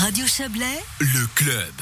[0.00, 1.74] Radio Chablais, le club.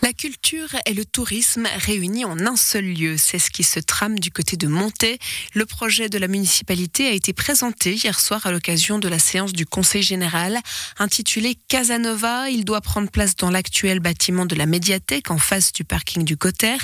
[0.00, 4.18] La culture et le tourisme réunis en un seul lieu, c'est ce qui se trame
[4.18, 5.18] du côté de Monté.
[5.54, 9.52] Le projet de la municipalité a été présenté hier soir à l'occasion de la séance
[9.52, 10.58] du Conseil général.
[10.98, 15.84] Intitulé Casanova, il doit prendre place dans l'actuel bâtiment de la médiathèque en face du
[15.84, 16.78] parking du Cotter.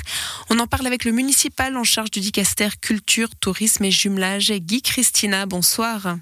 [0.51, 4.83] On en parle avec le municipal en charge du dicaster culture, tourisme et jumelage, Guy
[4.83, 5.47] Christina.
[5.47, 6.17] Bonsoir.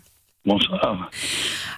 [0.45, 1.09] Bonsoir.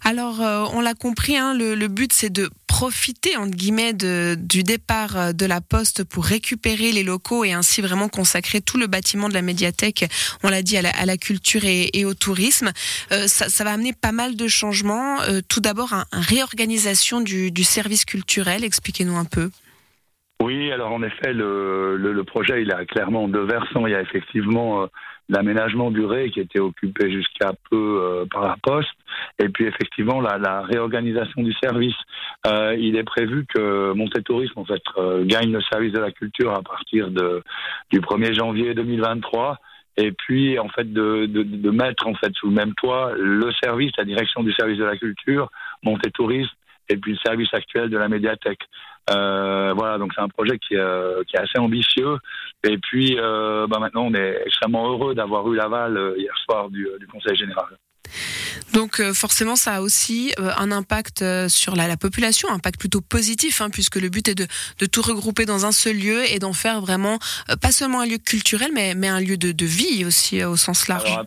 [0.03, 5.17] Alors, euh, on l'a compris, hein, le, but c'est de profiter entre guillemets du départ
[5.17, 9.29] euh, de la poste pour récupérer les locaux et ainsi vraiment consacrer tout le bâtiment
[9.29, 10.05] de la médiathèque,
[10.43, 12.71] on l'a dit, à la, culture et, au tourisme.
[13.11, 15.17] Euh, ça, va amener pas mal de changements.
[15.47, 18.63] tout d'abord, une un réorganisation du, service culturel.
[18.63, 19.49] Expliquez-nous un peu.
[20.41, 23.87] Oui, alors en effet, le, projet, il a clairement deux versants.
[23.87, 24.87] Il y a effectivement
[25.29, 28.89] l'aménagement du Ré qui était occupé jusqu'à peu euh, par la Poste,
[29.39, 31.95] et puis effectivement la, la réorganisation du service.
[32.45, 36.53] Euh, il est prévu que Tourisme en fait euh, gagne le service de la culture
[36.53, 37.43] à partir de,
[37.91, 39.57] du 1er janvier 2023
[39.97, 43.51] et puis en fait de, de, de, mettre en fait sous le même toit le
[43.63, 45.49] service, la direction du service de la culture,
[46.13, 46.51] Tourisme
[46.89, 48.61] et puis le service actuel de la médiathèque.
[49.09, 52.17] Euh, voilà, donc c'est un projet qui, euh, qui, est assez ambitieux.
[52.63, 56.69] Et puis euh, bah maintenant, on est extrêmement heureux d'avoir eu l'aval euh, hier soir
[56.69, 57.77] du, du, Conseil général.
[58.73, 63.61] Donc forcément, ça a aussi un impact sur la, la, population, un impact plutôt positif,
[63.61, 64.45] hein, puisque le but est de,
[64.79, 67.19] de, tout regrouper dans un seul lieu et d'en faire vraiment
[67.61, 70.87] pas seulement un lieu culturel, mais, mais un lieu de, de vie aussi au sens
[70.87, 71.17] large.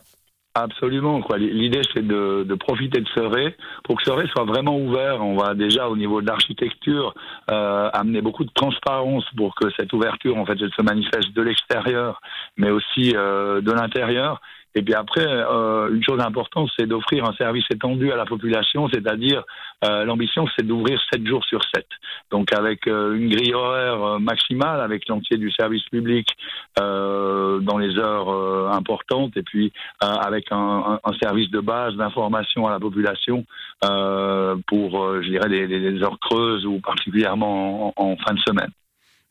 [0.55, 1.21] Absolument.
[1.37, 5.23] L'idée, c'est de, profiter de ce ré pour que ce ré soit vraiment ouvert.
[5.23, 7.15] On va déjà, au niveau de l'architecture,
[7.53, 12.21] euh, amener beaucoup de transparence pour que cette ouverture, en fait, se manifeste de l'extérieur,
[12.57, 14.41] mais aussi euh, de l'intérieur.
[14.75, 18.89] Et puis après, euh, une chose importante, c'est d'offrir un service étendu à la population,
[18.89, 19.43] c'est-à-dire
[19.85, 21.85] euh, l'ambition, c'est d'ouvrir 7 jours sur 7.
[22.31, 26.29] Donc avec euh, une grille horaire euh, maximale, avec l'entier du service public
[26.77, 32.81] dans les heures importantes, et puis avec un, un, service de base d'information à la
[32.81, 33.45] population
[33.81, 38.71] pour, je dirais, des, heures creuses ou particulièrement en fin de semaine.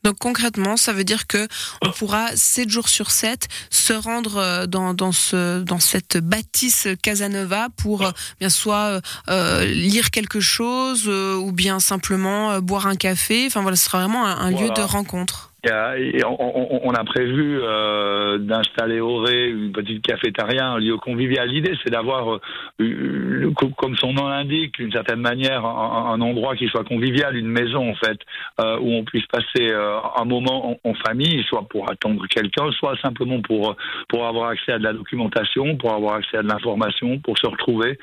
[0.03, 1.47] Donc concrètement, ça veut dire que
[1.81, 6.87] on pourra 7 jours sur 7 se rendre euh, dans, dans, ce, dans cette bâtisse
[7.01, 13.45] Casanova pour euh, bien soit euh, lire quelque chose ou bien simplement boire un café.
[13.47, 19.17] Enfin voilà, ce sera vraiment un, lieu de rencontre on, a prévu euh, d'installer au
[19.17, 21.49] Ré une petite cafétéria, un lieu convivial.
[21.49, 22.39] L'idée, c'est d'avoir,
[22.79, 27.91] euh, comme son nom l'indique, d'une certaine manière, un, endroit qui soit convivial, une maison
[27.91, 28.19] en fait,
[28.61, 33.41] euh, où on puisse passer un moment en, famille, soit pour attendre quelqu'un, soit simplement
[33.41, 33.75] pour
[34.07, 37.47] pour avoir accès à de la documentation, pour avoir accès à de l'information, pour se
[37.47, 37.97] retrouver,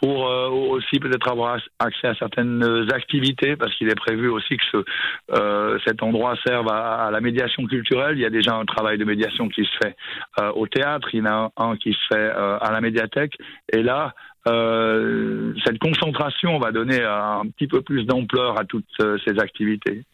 [0.00, 5.78] pour aussi peut-être avoir accès à certaines activités, parce qu'il est prévu aussi que ce,
[5.84, 8.16] cet endroit serve à à la médiation culturelle.
[8.16, 9.96] Il y a déjà un travail de médiation qui se fait
[10.40, 13.34] euh, au théâtre, il y en a un, qui se fait euh, à la médiathèque.
[13.72, 14.14] Et là,
[14.48, 20.04] euh, cette concentration va donner un petit peu plus d'ampleur à toutes ces activités.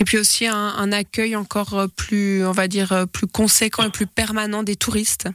[0.00, 4.06] Et puis aussi un, un, accueil encore plus, on va dire, plus conséquent et plus
[4.06, 5.28] permanent des touristes.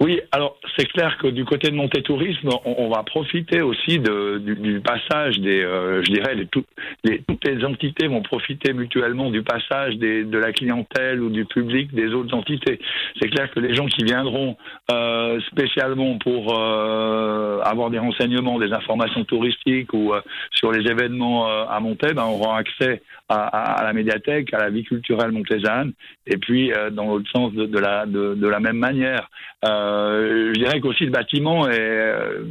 [0.00, 4.38] Oui, alors c'est clair que du côté de Monté Tourisme, on, va profiter aussi de,
[4.38, 9.96] du, passage des, euh, je dirais, les, toutes les entités vont profiter mutuellement du passage
[9.96, 12.78] des, de la clientèle ou du public des autres entités.
[13.20, 14.56] C'est clair que les gens qui viendront
[14.92, 20.12] euh, spécialement pour euh, avoir des renseignements, des informations touristiques ou
[20.52, 25.32] sur les événements à Monté, ben, auront accès à, la médiathèque, à la vie culturelle
[25.32, 25.92] montésane,
[26.26, 29.28] et puis dans l'autre sens de, la, de, la même manière.
[30.52, 32.42] Je dirais qu'aussi le bâtiment euh,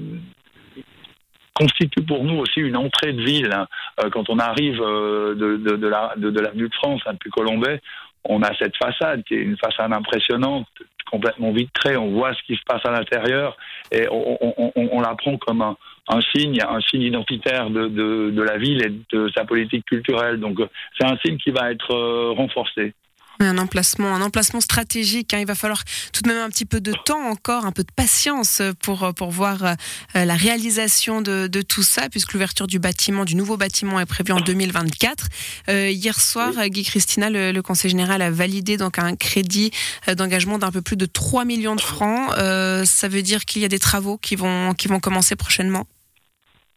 [1.53, 3.51] constitue pour nous aussi une entrée de ville.
[3.51, 3.67] Hein.
[4.01, 7.31] Euh, quand on arrive de, de, de, la, de, de l'avenue de France, hein, depuis
[7.31, 7.81] Colombay,
[8.23, 10.67] on a cette façade qui est une façade impressionnante,
[11.09, 11.97] complètement vitrée.
[11.97, 13.57] On voit ce qui se passe à l'intérieur
[13.91, 18.85] et on, la prend comme un, signe, un signe identitaire de, de, de, la ville
[18.85, 20.40] et de sa politique culturelle.
[20.40, 20.57] Donc
[20.99, 22.93] c'est un signe qui va être renforcé.
[23.39, 25.34] Un emplacement, un emplacement stratégique.
[25.34, 25.39] Hein.
[25.39, 27.91] Il va falloir tout de même un petit peu de temps encore, un peu de
[27.95, 33.25] patience pour pour voir euh, la réalisation de, de, tout ça, puisque l'ouverture du bâtiment,
[33.25, 35.25] du nouveau bâtiment, est prévue en 2024.
[35.69, 39.72] Euh, hier soir, Guy Christina, le, le, Conseil général, a validé donc un crédit
[40.07, 42.31] euh, d'engagement d'un peu plus de 3 millions de francs.
[42.37, 45.85] Euh, ça veut dire qu'il y a des travaux qui vont qui vont commencer prochainement.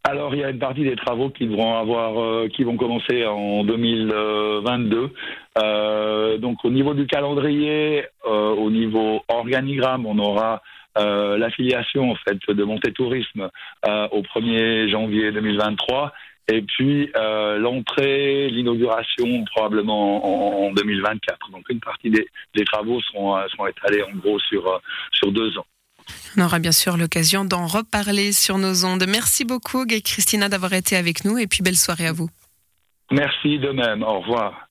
[0.03, 3.27] Alors, il y a une partie des travaux qui vont avoir, euh, qui vont commencer
[3.27, 5.11] en 2022.
[5.59, 10.63] Euh, donc, au niveau du calendrier, euh, au niveau organigramme, on aura
[10.97, 13.49] l'affiliation en fait de Montée Tourisme
[13.87, 16.13] au 1er janvier 2023.
[16.53, 21.53] et puis euh, l'entrée, l'inauguration probablement en, 2024.
[21.53, 24.83] Donc une partie des, travaux seront, seront étalés en gros sur,
[25.13, 25.67] sur deux ans.
[26.37, 29.05] On aura bien sûr l'occasion d'en reparler sur nos ondes.
[29.09, 32.31] Merci beaucoup, Gay Christina, d'avoir été avec nous et puis belle soirée à vous.
[33.11, 34.03] Merci de même.
[34.03, 34.69] Au revoir.